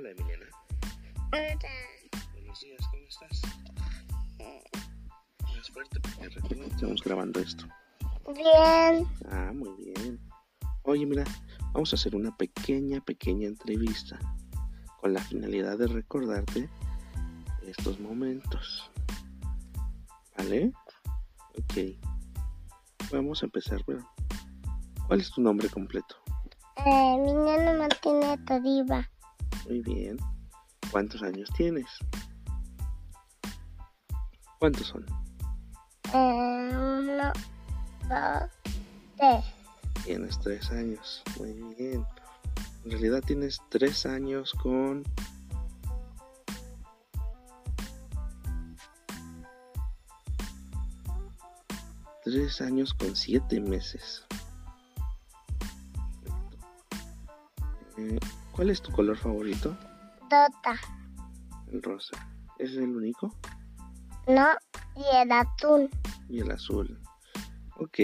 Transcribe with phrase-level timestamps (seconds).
[0.00, 0.46] Hola Emiliana.
[1.30, 1.58] Hola.
[2.32, 3.42] Buenos días, ¿cómo estás?
[5.42, 7.66] Más fuerte porque que estamos grabando esto.
[8.34, 9.06] Bien.
[9.30, 10.18] Ah, muy bien.
[10.84, 11.24] Oye, mira,
[11.74, 14.18] vamos a hacer una pequeña, pequeña entrevista
[15.02, 16.70] con la finalidad de recordarte
[17.66, 18.90] estos momentos.
[20.38, 20.72] ¿Vale?
[21.58, 21.74] Ok.
[23.12, 23.84] Vamos a empezar.
[23.84, 24.10] Bueno,
[25.06, 26.16] ¿cuál es tu nombre completo?
[26.86, 29.06] Eh, Emiliano Martínez Toriba.
[29.66, 30.16] Muy bien.
[30.90, 31.86] ¿Cuántos años tienes?
[34.58, 35.06] ¿Cuántos son?
[36.12, 37.32] Eh, uno,
[38.08, 38.50] dos,
[39.16, 39.44] tres.
[40.04, 41.22] Tienes tres años.
[41.38, 42.04] Muy bien.
[42.84, 45.04] En realidad tienes tres años con...
[52.24, 54.24] Tres años con siete meses.
[58.60, 59.74] ¿Cuál es tu color favorito?
[60.24, 60.78] Dota.
[61.72, 62.12] El rosa.
[62.58, 63.34] ¿Es el único?
[64.28, 64.48] No.
[64.94, 65.88] Y el atún.
[66.28, 67.00] Y el azul.
[67.78, 67.96] Ok.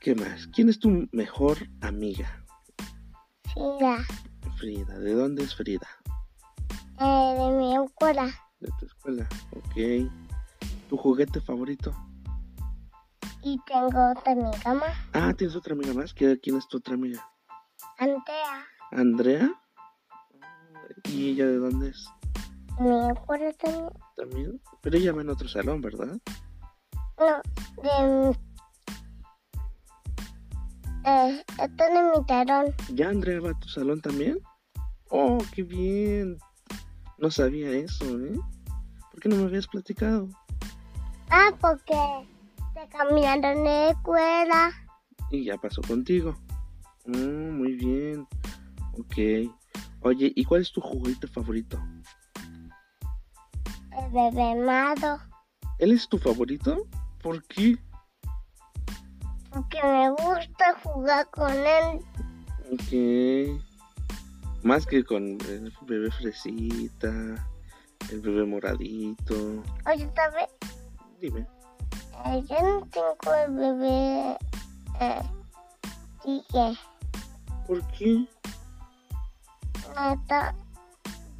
[0.00, 0.48] ¿Qué más?
[0.48, 2.44] ¿Quién es tu mejor amiga?
[3.54, 3.98] Frida.
[4.58, 4.98] Frida.
[4.98, 5.86] ¿De dónde es Frida?
[6.98, 8.34] Eh, de mi escuela.
[8.58, 9.28] De tu escuela.
[9.52, 10.10] Ok.
[10.88, 11.94] ¿Tu juguete favorito?
[13.44, 14.96] Y tengo otra amiga más.
[15.12, 16.12] Ah, ¿tienes otra amiga más?
[16.16, 17.24] ¿Qui- ¿Quién es tu otra amiga?
[18.02, 18.66] Andrea.
[18.90, 19.54] ¿Andrea?
[21.04, 22.04] ¿Y ella de dónde es?
[22.80, 23.90] Mi escuela también.
[24.16, 24.60] También.
[24.80, 26.18] Pero ella va en otro salón, ¿verdad?
[27.16, 27.42] No.
[27.80, 28.36] De...
[31.04, 32.74] Eh, está en mi talón.
[32.92, 34.40] ¿Ya Andrea va a tu salón también?
[35.10, 36.38] Oh, qué bien.
[37.18, 38.34] No sabía eso, ¿eh?
[39.12, 40.28] ¿Por qué no me habías platicado?
[41.30, 42.26] Ah, porque
[42.74, 44.72] se cambiaron de escuela.
[45.30, 46.34] Y ya pasó contigo.
[47.06, 48.26] Mm, muy bien.
[48.98, 49.50] Ok.
[50.02, 51.78] Oye, ¿y cuál es tu juguete favorito?
[53.96, 55.18] El bebé Mado.
[55.78, 56.86] ¿Él es tu favorito?
[57.22, 57.76] ¿Por qué?
[59.50, 62.00] Porque me gusta jugar con él.
[62.72, 63.60] Ok.
[64.62, 67.08] Más que con el bebé fresita,
[68.10, 69.62] el bebé moradito.
[69.86, 70.48] Oye, ¿sabes?
[71.20, 71.46] Dime.
[72.26, 74.38] Eh, yo no tengo el bebé.
[75.00, 75.22] Eh.
[77.66, 78.26] ¿Por qué?
[79.96, 80.54] Neta,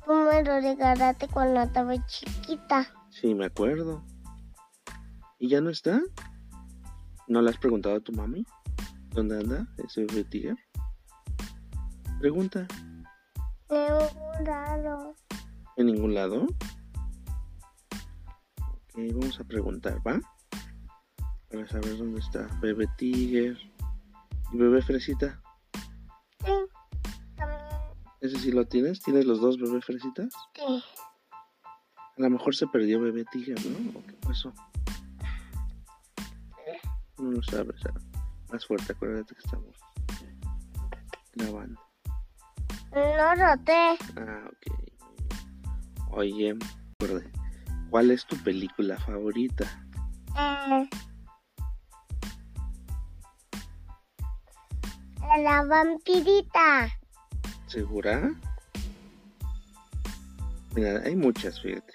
[0.04, 2.86] tú me lo regalaste cuando estaba chiquita.
[3.10, 4.02] Sí, me acuerdo.
[5.38, 6.00] ¿Y ya no está?
[7.26, 8.44] ¿No le has preguntado a tu mami?
[9.10, 10.56] ¿Dónde anda ese bebé tigre?
[12.20, 12.66] Pregunta.
[13.68, 15.14] Me he jurado.
[15.76, 16.46] ¿En ningún lado?
[18.54, 20.20] Ok, vamos a preguntar, ¿va?
[21.50, 23.58] Para saber dónde está bebé tiger
[24.52, 25.42] y bebé fresita.
[28.22, 29.00] ¿Ese sí lo tienes?
[29.02, 30.32] ¿Tienes los dos bebé fresitas?
[30.54, 30.84] Sí.
[32.16, 33.98] A lo mejor se perdió bebé tiger, ¿no?
[33.98, 34.52] ¿O qué pasó?
[37.18, 37.84] No lo sabes.
[37.86, 37.94] ah.
[38.52, 39.76] Más fuerte, acuérdate que estamos
[41.34, 41.80] grabando.
[42.92, 43.96] No roté.
[44.16, 44.92] Ah, ok.
[46.10, 46.56] Oye,
[47.90, 49.64] ¿cuál es tu película favorita?
[50.38, 50.88] Eh,
[55.42, 57.01] la vampirita.
[57.72, 58.34] ¿Segura?
[60.74, 61.94] Mira, hay muchas, fíjate.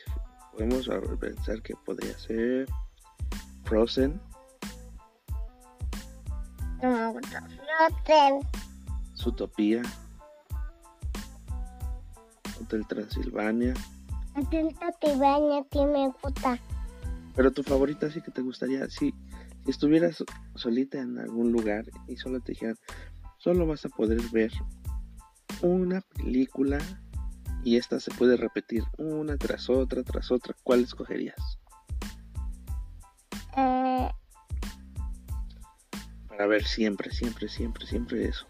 [0.51, 2.67] Podemos a- pensar que podría ser
[3.63, 4.19] Frozen,
[6.81, 8.39] No Frozen.
[9.15, 9.83] Zootopia,
[12.59, 13.75] Hotel Transilvania.
[14.49, 16.57] Te baña, ti me gusta.
[17.35, 19.13] Pero tu favorita sí que te gustaría, si,
[19.63, 20.23] si estuvieras
[20.55, 22.77] solita en algún lugar y solo te dijeran,
[23.37, 24.51] solo vas a poder ver
[25.61, 26.79] una película
[27.63, 31.59] y esta se puede repetir una tras otra, tras otra, ¿cuál escogerías?
[33.57, 34.09] Eh,
[36.29, 38.47] Para ver siempre, siempre, siempre, siempre eso.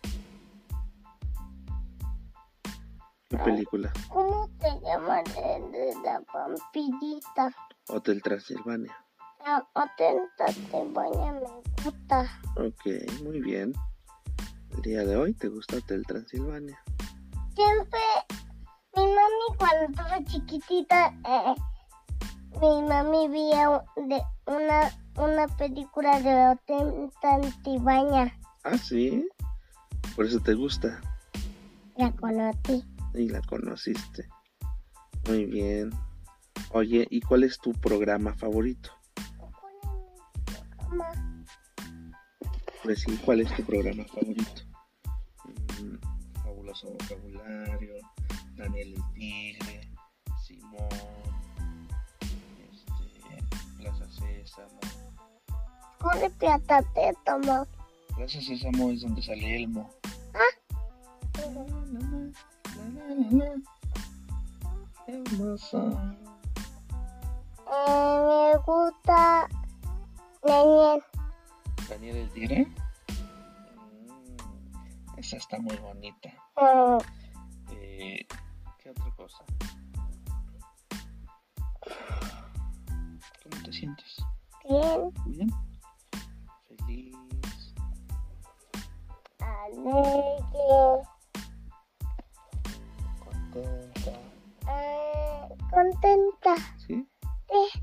[3.30, 3.92] ¿Qué película?
[4.10, 7.54] ¿Cómo te llaman de, la vampirita?
[7.90, 8.96] Hotel Transilvania.
[9.46, 9.66] Ah,
[9.98, 12.42] te baña, me gusta.
[12.56, 12.86] Ok,
[13.24, 13.74] muy bien.
[14.72, 16.82] El día de hoy te gusta Hotel Transilvania.
[17.58, 18.00] Siempre,
[18.96, 21.56] mi mami cuando estaba chiquitita, eh,
[22.62, 23.28] mi mami
[23.66, 28.38] un- de una, una película de Hotel Transilvania.
[28.64, 29.28] Ah, sí.
[30.16, 31.02] Por eso te gusta.
[31.96, 32.86] La conocí.
[33.16, 34.30] y la conociste.
[35.28, 35.90] Muy bien.
[36.74, 38.92] Oye, ¿y cuál es tu programa favorito?
[40.90, 41.12] Mamá,
[42.84, 44.62] Pues sí, ¿cuál es tu programa favorito?
[46.78, 47.96] Fabuloso vocabulario,
[48.56, 49.90] Daniel el Tigre,
[50.46, 50.88] Simón,
[52.72, 53.44] este,
[53.78, 54.80] Plaza Sésamo.
[56.00, 57.66] ¿Cuál piata te tomó?
[58.16, 59.90] Plaza Sésamo es donde sale Elmo.
[65.08, 66.00] Hermoso.
[67.70, 69.48] Eh, me gusta
[70.44, 71.04] Daniel.
[71.90, 72.68] Daniel el Tigre.
[75.18, 76.30] Esa está muy bonita.
[76.56, 76.98] Mm,
[77.72, 78.26] Eh,
[78.80, 79.44] ¿Qué otra cosa?
[83.44, 84.18] ¿Cómo te sientes?
[84.70, 85.50] Bien, ¿Bien?
[86.68, 87.16] ¿Feliz?
[89.40, 91.04] alegre,
[93.24, 94.12] ¿Contenta?
[94.72, 96.56] eh, contenta.
[96.86, 97.08] ¿Sí?
[97.50, 97.82] Sí.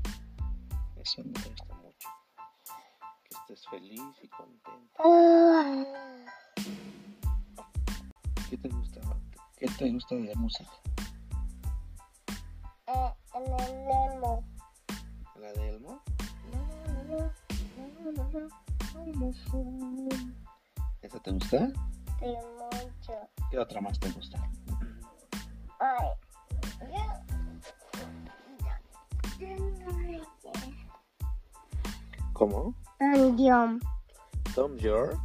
[0.97, 2.09] Eso me gusta mucho.
[3.23, 4.74] Que estés feliz y contenta.
[9.65, 10.69] ¿Qué te gusta de la música?
[12.85, 14.43] eh, en el Nemo.
[15.41, 16.03] ¿La de Elmo?
[21.01, 21.57] ¿Esa te gusta?
[22.19, 22.27] Sí,
[22.59, 23.13] mucho.
[23.49, 24.37] ¿Qué otra más te gusta?
[25.79, 26.09] Ay,
[26.91, 27.05] yo.
[29.39, 30.55] yo no sé.
[32.33, 32.75] ¿Cómo?
[32.99, 33.81] Canción.
[34.53, 35.19] Tom York.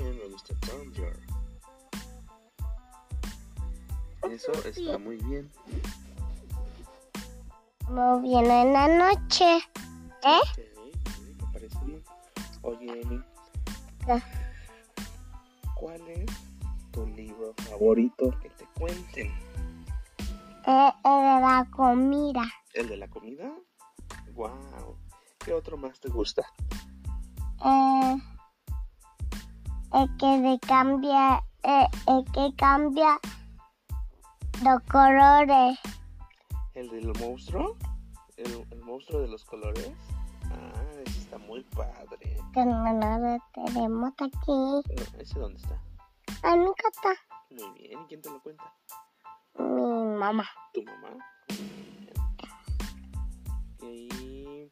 [0.00, 0.54] También me gusta
[0.92, 1.20] York.
[4.30, 5.50] Eso está muy bien.
[7.88, 9.58] Muy bien en la noche.
[10.22, 10.40] ¿Eh?
[10.42, 10.60] Ok,
[11.16, 12.04] sí, me parece bien.
[12.62, 13.20] Oye, Emi,
[14.06, 14.22] ¿Qué?
[15.74, 16.30] ¿cuál es
[16.92, 19.26] tu libro favorito que te cuenten?
[20.66, 22.44] Eh, el de la comida.
[22.72, 23.50] ¿El de la comida?
[24.34, 24.96] Wow.
[25.38, 26.42] ¿Qué otro más te gusta?
[27.64, 28.16] Eh,
[29.92, 33.18] el que le cambia, eh, el que cambia
[34.64, 35.78] los colores.
[36.74, 37.76] ¿El del monstruo?
[38.36, 39.92] ¿El, el monstruo de los colores?
[40.50, 42.36] Ah, ese está muy padre.
[42.52, 44.30] Que no lo tenemos aquí.
[44.48, 44.82] No,
[45.18, 45.80] ¿Ese dónde está?
[46.42, 47.14] Ah, nunca está.
[47.50, 48.00] Muy bien.
[48.00, 48.72] ¿Y quién te lo cuenta?
[49.58, 50.48] Mi mamá.
[50.72, 51.18] ¿Tu mamá?
[53.82, 54.70] Y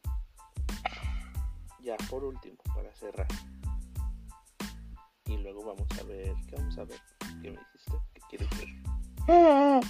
[1.80, 3.26] ya, por último, para cerrar.
[5.28, 6.98] Y luego vamos a ver, ¿qué vamos a ver?
[7.42, 7.92] ¿Qué me dijiste?
[8.14, 9.84] ¿Qué quieres ver?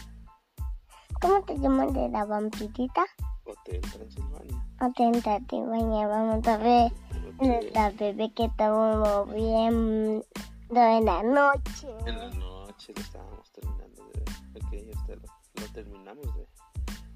[1.20, 3.04] ¿Cómo te llamas de la vampirita?
[3.44, 4.64] Hotel Transilvania.
[4.78, 6.92] Atentativa, vamos a ver
[7.38, 10.24] Hotel- la bebé que estamos viendo
[10.70, 11.88] en la noche.
[12.06, 14.28] En la noche lo estábamos terminando de ver.
[14.62, 15.22] Ok, este lo,
[15.54, 16.46] lo terminamos de,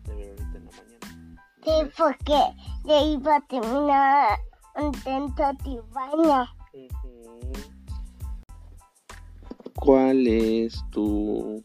[0.05, 1.47] de ver ahorita en la mañana.
[1.65, 2.55] Sí, porque
[2.85, 4.39] ya iba a terminar
[4.77, 6.11] un tentativa.
[6.73, 7.02] Ujú.
[9.75, 11.65] ¿Cuál es tu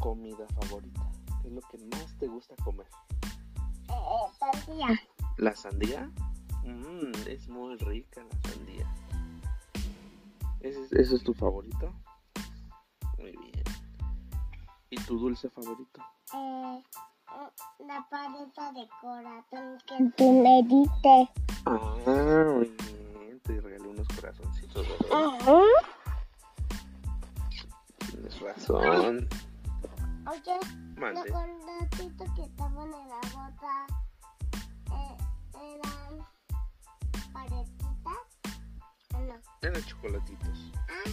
[0.00, 1.00] comida favorita?
[1.42, 2.86] ¿Qué es lo que más te gusta comer?
[3.88, 3.94] Eh,
[4.38, 4.88] sandía.
[5.38, 6.10] ¿La sandía?
[6.64, 8.92] Mm, es muy rica la sandía.
[10.60, 11.92] ¿Ese, es- ese es tu favorito?
[13.18, 13.64] Muy bien.
[14.90, 16.00] ¿Y tu dulce favorito?
[16.34, 21.30] Eh, eh, la paleta de corazón que tú le diste.
[21.66, 22.76] Ah, muy bien.
[24.22, 25.64] Corazoncitos, ¿verdad?
[28.08, 29.28] Tienes razón.
[30.30, 30.58] Oye,
[30.96, 33.86] los corazoncitos que estaban en la bota
[34.92, 35.16] eh,
[35.74, 36.24] eran
[37.32, 38.22] paletitas.
[39.14, 39.34] ¿O no?
[39.62, 40.70] Eran chocolatitos.
[40.76, 41.10] Ah,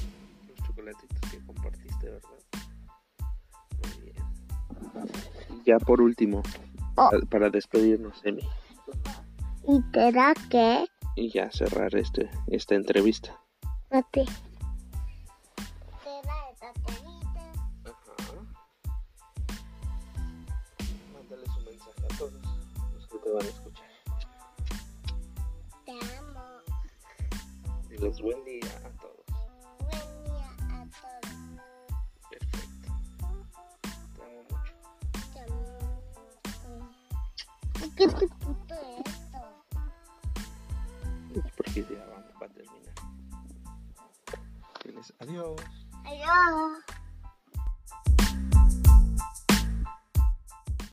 [0.47, 2.29] Los chocolatitos que compartiste, ¿verdad?
[3.81, 5.63] Muy bien.
[5.65, 6.43] Ya por último,
[6.95, 7.09] Oh.
[7.31, 8.47] para- despedirnos, Emi,
[9.67, 10.85] ¿y da qué?
[11.15, 13.39] Y ya cerrar este, esta entrevista.
[13.91, 14.25] A ti.
[16.03, 17.45] Te da esa telita.
[17.85, 18.33] Ajá.
[21.13, 22.33] Mándales un mensaje a todos
[22.93, 23.89] los que te van a escuchar.
[25.85, 26.45] Te amo.
[27.89, 29.25] Diles buen día a todos.
[29.79, 31.33] Buen día a todos.
[32.29, 32.89] Perfecto.
[34.15, 34.73] Te amo mucho.
[37.95, 38.19] Te amo.
[38.25, 38.58] ¿Y
[41.81, 42.93] Porque ya vamos a terminar.
[45.19, 45.63] Adiós.
[46.03, 46.88] Adiós.